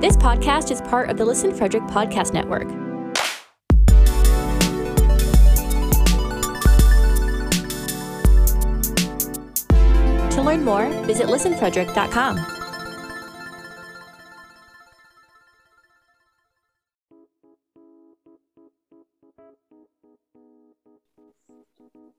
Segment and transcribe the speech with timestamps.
[0.00, 2.66] This podcast is part of the Listen Frederick Podcast Network.
[10.30, 12.38] To learn more, visit listenfrederick.com.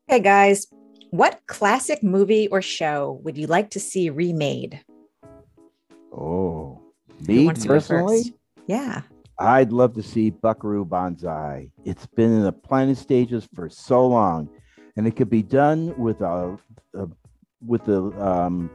[0.05, 0.67] Hey guys,
[1.09, 4.81] what classic movie or show would you like to see remade?
[7.31, 8.33] Who me wants to go personally.
[8.67, 9.01] Yeah.
[9.39, 11.71] I'd love to see Buckaroo Banzai.
[11.83, 14.49] It's been in the planning stages for so long,
[14.95, 16.57] and it could be done with a,
[16.93, 17.07] a
[17.65, 18.69] with the um,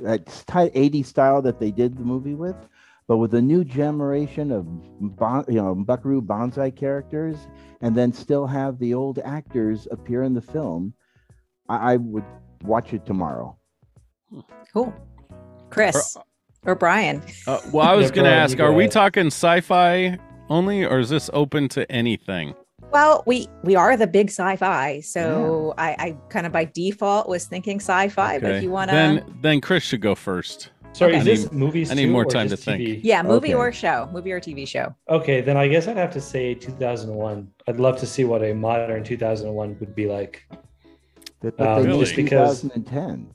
[0.00, 0.44] that
[0.74, 2.56] 80 style that they did the movie with,
[3.08, 4.66] but with a new generation of
[5.16, 7.36] bon, you know Buckaroo Banzai characters,
[7.80, 10.92] and then still have the old actors appear in the film.
[11.70, 12.24] I, I would
[12.64, 13.56] watch it tomorrow.
[14.72, 14.94] Cool.
[15.70, 16.24] Cris or,
[16.78, 17.22] Brian?
[17.46, 21.00] Uh, well, I was going to ask, you go are we talking sci-fi only, or
[21.00, 22.54] is this open to anything?
[22.92, 27.46] Well, we we are the big sci-fi, so I, I kind of by default was
[27.46, 28.38] thinking sci-fi.
[28.38, 30.70] But if you want to, then then Cris should go first.
[30.92, 31.20] Sorry, Okay.
[31.20, 31.90] is I this need- movies?
[31.90, 32.82] I need too, more time just to think.
[32.86, 33.00] TV?
[33.02, 33.54] yeah, movie Okay.
[33.54, 34.94] or show, movie or TV show.
[35.08, 37.48] Okay, then I guess I'd have to say 2001.
[37.66, 40.42] I'd love to see what a modern 2001 would be like.
[41.40, 42.00] That, that Uh, they really?
[42.00, 43.32] Just because- 2010.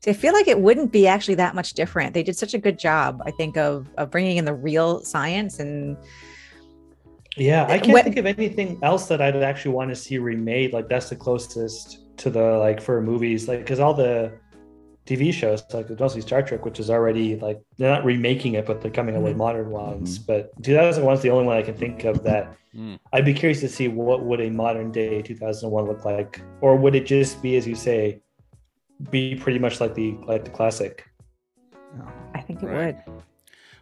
[0.00, 2.14] So I feel like it wouldn't be actually that much different.
[2.14, 5.58] They did such a good job, I think, of of bringing in the real science
[5.60, 5.96] and
[7.36, 10.72] Yeah, I can't What- think of anything else that I'd actually want to see remade.
[10.72, 14.32] Like that's the closest to the like for movies, like because all the
[15.06, 18.80] TV shows, like mostly Star Trek, which is already like they're not remaking it, but
[18.80, 20.18] they're coming up with modern ones.
[20.18, 23.00] But 2001 is the only one I can think of that Mm.
[23.12, 26.94] I'd be curious to see what would a modern day 2001 look like, or would
[26.94, 28.20] it just be, as you say,
[29.10, 31.06] be pretty much like the like the classic?
[32.34, 32.96] I think it Right.
[33.06, 33.14] would.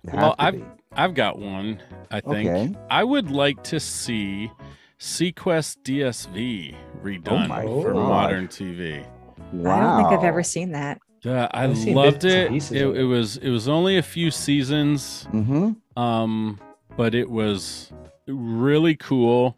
[0.04, 0.64] It Well, I've- be.
[0.96, 1.80] I've got one.
[2.10, 2.74] I think Okay.
[2.90, 4.50] I would like to see
[4.98, 8.08] seaQuest DSV redone my for God.
[8.08, 9.04] modern TV.
[9.52, 9.70] Wow.
[9.76, 10.98] I don't think I've ever seen that.
[11.26, 12.52] Uh, I I've loved it.
[12.52, 12.96] It, it.
[13.00, 16.00] it was it was only a few seasons, Mm-hmm.
[16.00, 16.58] um,
[16.96, 17.92] but it was
[18.26, 19.56] really cool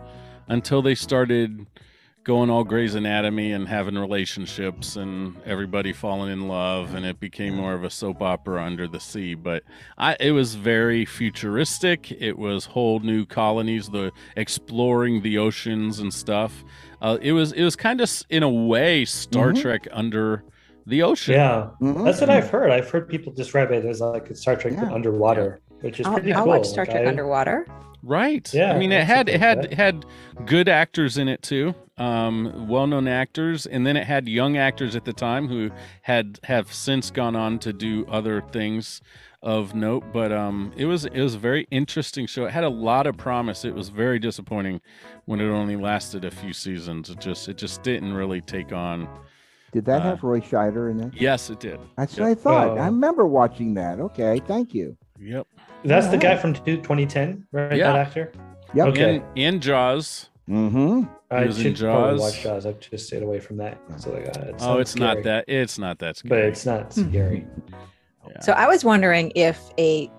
[0.48, 1.66] until they started
[2.24, 7.54] going all Grey's Anatomy and having relationships and everybody falling in love, and it became
[7.54, 9.34] more of a soap opera under the sea.
[9.34, 9.62] But
[9.96, 12.12] I, it was very futuristic.
[12.12, 16.62] It was whole new colonies, the exploring the oceans and stuff.
[17.00, 19.62] Uh, it was it was kind of in a way Star Mhm.
[19.62, 20.44] Trek under
[20.86, 21.34] the ocean.
[21.34, 22.04] Yeah, Mhm.
[22.04, 22.70] that's what I've heard.
[22.70, 24.92] I've heard people describe it as like a Star Trek Yeah.
[24.92, 26.52] underwater, which is I'll, pretty I'll cool.
[26.58, 27.66] watch Star Like, Trek I- Underwater.
[28.02, 28.52] Right.
[28.54, 30.06] Yeah, I mean, it had it had like it had
[30.46, 35.04] good actors in it too, um, well-known actors, and then it had young actors at
[35.04, 35.70] the time who
[36.02, 39.02] had have since gone on to do other things
[39.42, 40.04] of note.
[40.12, 42.46] But um, it was it was a very interesting show.
[42.46, 43.64] It had a lot of promise.
[43.64, 44.80] It was very disappointing
[45.26, 47.10] when it only lasted a few seasons.
[47.10, 49.08] It just it just didn't really take on.
[49.72, 51.12] Did that Uh, have Roy Scheider in it?
[51.14, 51.78] Yes, it did.
[51.96, 52.20] That's Yep.
[52.22, 52.78] what I thought.
[52.78, 52.84] I Oh.
[52.86, 54.00] remember watching that.
[54.00, 54.96] Okay, thank you.
[55.20, 55.46] Yep.
[55.84, 57.76] That's the guy from 2010, right?
[57.76, 57.92] Yeah.
[57.92, 58.32] That actor.
[58.74, 58.86] Yep.
[58.88, 59.16] Okay.
[59.16, 60.28] And, and Jaws.
[60.48, 61.04] Mm-hmm.
[61.30, 62.20] I was in should probably Jaws.
[62.20, 62.66] watch Jaws.
[62.66, 63.78] I've just stayed away from that.
[63.98, 65.44] So like, uh, it oh, sounds it's not that.
[65.48, 66.28] It's not that scary.
[66.42, 67.08] but it's not Hmm.
[67.10, 67.46] scary.
[68.28, 68.40] Yeah.
[68.40, 70.10] So I was wondering if a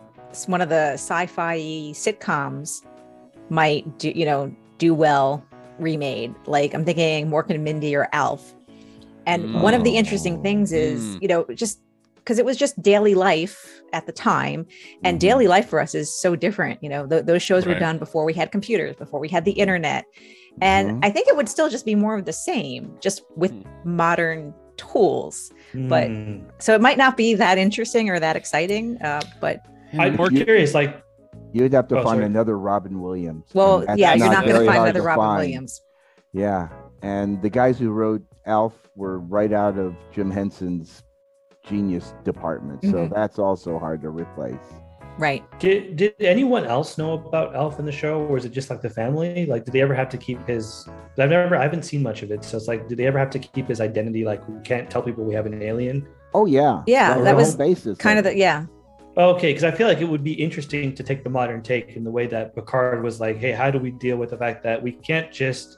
[0.47, 1.57] one of the sci-fi
[1.93, 2.85] sitcoms
[3.49, 5.43] might do you know do well
[5.79, 6.33] remade.
[6.45, 8.53] Like I'm thinking Mork and Mindy or Alf.
[9.25, 11.21] And one of the interesting things is Mm.
[11.21, 11.79] you know just
[12.23, 14.65] because it was just daily life at the time
[15.03, 15.21] and Mhm.
[15.21, 18.23] daily life for us is so different you know th- those shows were done before
[18.25, 20.05] we had computers before we had the internet
[20.61, 20.99] and Mhm.
[21.05, 23.65] i think it would still just be more of the same just with Mm.
[23.85, 26.39] modern tools But- Hmm.
[26.59, 29.59] so it might not be that interesting or that exciting uh, but
[29.97, 30.73] I'm more You- curious.
[30.73, 31.01] Like,
[31.53, 32.25] You'd have to Oh, find sorry.
[32.25, 33.43] another Robin Williams.
[33.53, 35.37] well and that's yeah you're not not going to find another to robin find.
[35.41, 35.81] williams
[36.33, 36.69] Yeah,
[37.01, 41.03] and the guys who wrote Alf were right out of Jim Henson's
[41.63, 43.13] genius department, so Mhm.
[43.13, 44.55] that's also hard to replace.
[45.17, 48.69] right did, did anyone else know about Alf in the show, or is it just
[48.69, 49.45] like the family?
[49.45, 50.87] Like, did they ever have to keep his?
[51.19, 53.29] I've never, I haven't seen much of it, so it's like, did they ever have
[53.31, 54.23] to keep his identity?
[54.23, 56.07] Like, we can't tell people we have an alien.
[56.33, 57.97] Oh yeah, Yeah, was that the was basis.
[57.97, 58.65] kind of the yeah
[59.17, 62.05] Okay, because I feel like it would be interesting to take the modern take in
[62.05, 64.81] the way that Picard was like, hey, how do we deal with the fact that
[64.81, 65.77] we can't just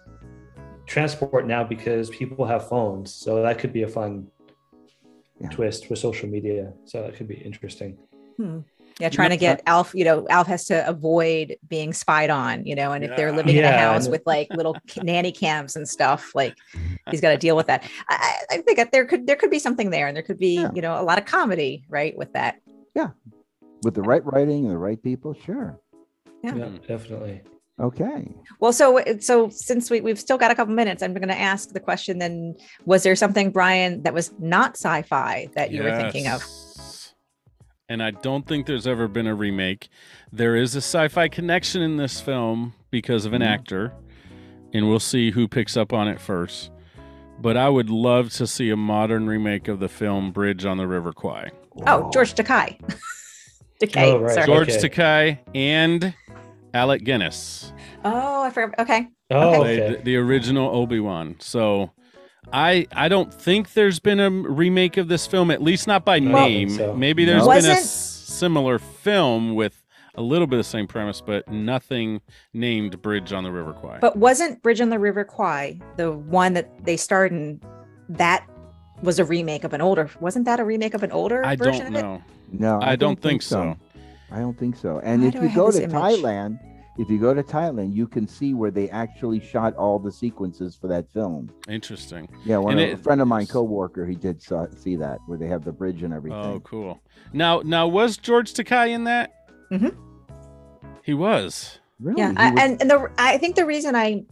[0.85, 3.11] transport now because people have phones?
[3.11, 4.27] So that could be a fun
[5.43, 5.49] Yeah.
[5.49, 6.73] twist with social media.
[6.85, 7.97] So that could be interesting.
[8.37, 8.59] Hmm.
[8.99, 12.75] yeah trying to get alf you know alf has to avoid being spied on you
[12.75, 13.35] know and if they're Yeah.
[13.35, 16.55] living in a house with like little nanny cams and stuff like
[17.11, 19.49] he's got to deal with that I, I I think that there could there could
[19.51, 20.71] be something there and there could be Yeah.
[20.75, 22.53] you know a lot of comedy right with that
[22.95, 23.09] Yeah,
[23.83, 25.79] with the right writing and the right people, sure.
[26.43, 26.55] Yeah.
[26.55, 27.41] Yeah, definitely.
[27.81, 28.31] Okay.
[28.59, 31.69] Well, so so since we we've still got a couple minutes, I'm going to ask
[31.69, 32.19] the question.
[32.19, 32.55] Then,
[32.85, 36.41] was there something, Brian, that was not sci-fi that you were thinking of?
[36.41, 37.13] Yes.
[37.89, 39.89] And I don't think there's ever been a remake.
[40.31, 43.47] There is a sci-fi connection in this film because of an Mhm.
[43.47, 43.93] actor,
[44.73, 46.69] and we'll see who picks up on it first.
[47.41, 50.87] But I would love to see a modern remake of the film Bridge on the
[50.87, 51.49] River Kwai.
[51.87, 52.79] Oh, George Takei.
[53.81, 54.13] Takei.
[54.13, 54.33] Oh, right.
[54.33, 54.45] Sorry.
[54.45, 54.89] George Okay.
[54.89, 56.13] Takei and
[56.73, 57.71] Alec Guinness
[58.05, 58.79] Oh, I forgot.
[58.79, 59.07] Okay.
[59.31, 59.93] Oh, okay.
[59.95, 61.35] the, the original Obi-Wan.
[61.39, 61.91] So
[62.51, 66.15] I I don't think there's been a remake of this film, at least not by
[66.15, 66.69] I name.
[66.69, 66.93] so.
[66.93, 67.49] Maybe there's No.
[67.53, 69.79] been a Wasn't- s- similar film with
[70.15, 72.21] a little bit of the same premise, but nothing
[72.53, 73.97] named Bridge on the River Kwai.
[74.01, 77.61] But wasn't Bridge on the River Kwai the one that they starred in?
[78.09, 78.45] That
[79.01, 80.09] was a remake of an older.
[80.19, 82.01] Wasn't that a remake of an older I version don't of it?
[82.03, 82.21] know.
[82.51, 83.75] No, I, don't think so.
[84.31, 84.99] I don't think so.
[85.03, 85.87] And Why if do I you go to?
[85.87, 86.59] Thailand,
[86.97, 90.75] if you go to Thailand, you can see where they actually shot all the sequences
[90.75, 91.49] for that film.
[91.67, 92.27] Interesting.
[92.45, 95.37] Yeah, one of, it- a friend of mine, co-worker, he did saw, see that where
[95.37, 96.39] they have the bridge and everything.
[96.39, 97.01] Oh, cool.
[97.31, 99.33] Now, now was George Takei in that?
[99.71, 99.95] Mhm.
[101.03, 101.79] He was.
[101.99, 102.19] really?
[102.21, 104.23] Yeah, I, was- and and the I think the reason I,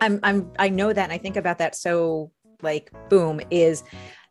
[0.00, 2.30] I'm I'm I know that and I think about that so
[2.62, 3.82] like boom is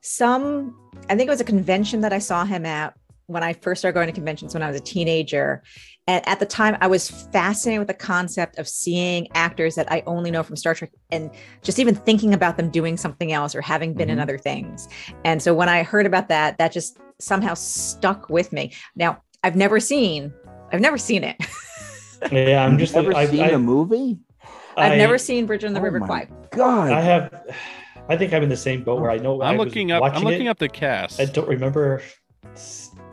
[0.02, 0.76] some
[1.10, 2.94] I think it was a convention that I saw him at
[3.28, 5.64] when I first started going to conventions when I was a teenager.
[6.08, 10.04] And at the time, I was fascinated with the concept of seeing actors that I
[10.06, 11.32] only know from Star Trek and
[11.62, 14.22] just even thinking about them doing something else or having been in Mhm.
[14.24, 14.90] other things.
[15.24, 18.74] And so when I heard about that, that just somehow stuck with me.
[18.98, 20.34] Now, I've never seen,
[20.74, 21.38] I've never seen it.
[22.32, 22.96] Yeah, I'm You've just.
[22.96, 24.18] never I, seen I, the movie?
[24.78, 26.28] I've I- never seen Bridge on the Oh River my Kwai.
[26.52, 27.54] God, I have.
[28.08, 29.42] I think I'm in the same boat where I know.
[29.42, 30.02] I'm I looking up.
[30.04, 30.50] I'm looking it.
[30.50, 31.20] up the cast.
[31.20, 32.02] I don't remember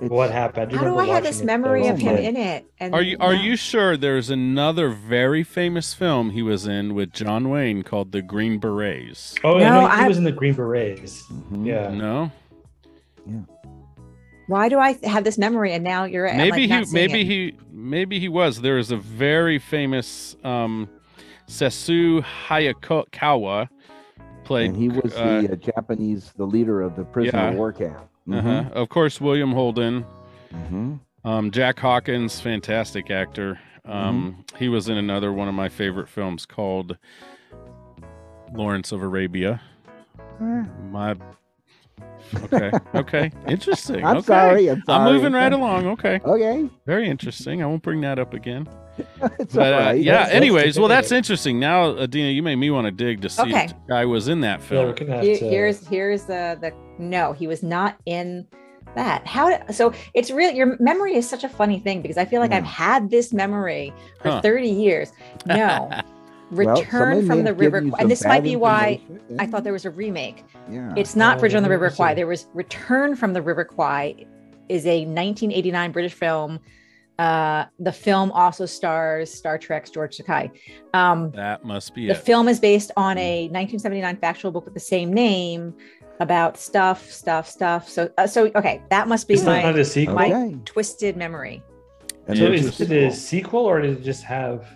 [0.01, 0.73] It's- what happened.
[0.73, 2.65] I How do I have this memory of him in it?
[2.79, 3.41] And Are you are no.
[3.43, 8.23] you sure there's another very famous film he was in with John Wayne called The
[8.23, 9.35] Green Berets?
[9.45, 11.23] Oh, No, I know he I- was in the Green Berets.
[11.31, 11.67] Mhm.
[11.67, 11.91] Yeah.
[11.91, 12.31] No,
[13.27, 13.41] Yeah.
[14.47, 15.73] Why do I have this memory?
[15.75, 17.27] And now you're I'm, maybe like, he not maybe it.
[17.27, 18.61] he maybe he was.
[18.63, 20.89] There is a very famous um,
[21.47, 23.69] Sessue Hayakawa
[24.45, 24.71] played.
[24.71, 27.55] And he was uh, the uh, Japanese, the leader of the prisoner Yeah.
[27.55, 27.99] war camp.
[28.33, 28.71] Uh-huh.
[28.73, 30.05] Of course, William Holden.
[30.51, 30.95] hmm
[31.25, 33.59] Um, Jack Hawkins, fantastic actor.
[33.85, 36.97] Um, He was in another one of my favorite films called
[38.53, 39.61] Lawrence of Arabia.
[40.91, 41.15] My
[42.45, 44.05] okay, okay, interesting.
[44.05, 44.27] I'm okay.
[44.27, 44.71] sorry.
[44.71, 45.09] I'm sorry.
[45.09, 45.87] I'm moving right along.
[45.89, 46.69] Okay, Okay.
[46.87, 47.63] very interesting.
[47.63, 48.69] I won't bring that up again.
[49.39, 50.13] it's But all uh, yeah.
[50.13, 51.59] That's- that's anyways, well, that's interesting.
[51.59, 53.65] Now, Adeena, you made me want to dig to see Okay.
[53.65, 54.87] if the guy was in that film.
[54.87, 55.49] we're gonna Here- to.
[55.49, 58.47] here's here's the the no he was not in
[58.97, 62.25] that how did, so it's real your memory is such a funny thing because i
[62.25, 62.57] feel like Yeah.
[62.59, 64.41] i've had this memory for Huh.
[64.43, 65.13] 30 years
[65.47, 65.55] no
[65.89, 66.03] Well,
[66.51, 69.41] return somebody from the river Kwai- and this might be why information.
[69.41, 70.93] i thought there was a remake Yeah.
[70.97, 73.65] it's not Oh, bridge on the river me kwai there was return from the river
[73.65, 74.27] kwai
[74.69, 76.59] is a 1989 british film
[77.19, 80.51] uh the film also stars star trek's george takei
[80.95, 82.19] um That must be the it.
[82.19, 85.75] film is based on a 1979 factual book with the same name
[86.19, 87.89] about stuff, stuff, stuff.
[87.89, 90.15] So, uh, so okay, that must be Is that my not a sequel?
[90.17, 90.57] my- Okay.
[90.67, 91.63] twisted memory.
[92.29, 93.11] And so is it a sequel.
[93.13, 94.67] sequel or did it just have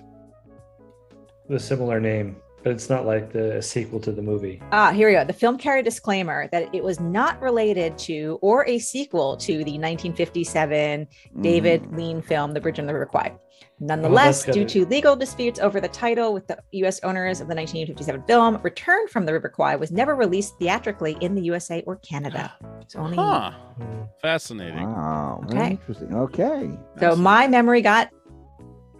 [1.48, 2.36] the similar name?
[2.62, 4.62] But it's not like the sequel to the movie.
[4.72, 5.22] Ah, here we go.
[5.22, 9.58] The film carried a disclaimer that it was not related to or a sequel to
[9.64, 11.06] the 1957
[11.42, 11.96] David Mhm.
[11.96, 13.34] Lean film, The Bridge on the River Kwai.
[13.80, 17.00] Nonetheless, that's due to legal disputes over the title with the U.S.
[17.04, 21.34] owners of the 1957 film, Return from the River Kwai was never released theatrically in
[21.34, 22.50] the USA or Canada.
[22.80, 23.50] It's only Huh.
[23.50, 24.02] Hmm.
[24.22, 24.90] Fascinating.
[24.90, 25.42] Wow.
[25.50, 25.70] Okay.
[25.72, 26.14] Interesting.
[26.14, 26.70] Okay.
[27.00, 28.08] So my memory got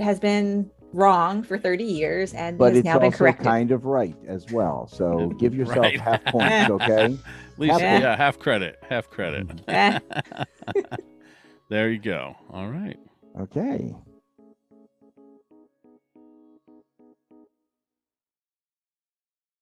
[0.01, 3.45] has been wrong for 30 years and But has it's now been corrected.
[3.45, 4.87] kind of right as well.
[4.87, 6.01] So give yourself Right.
[6.01, 7.05] half points, okay?
[7.05, 7.99] At least, Yeah.
[8.01, 8.79] yeah, half credit.
[8.89, 9.49] Half credit.
[9.69, 9.99] Eh.
[11.69, 12.37] there you go.
[12.51, 12.99] All right.
[13.41, 13.95] Okay.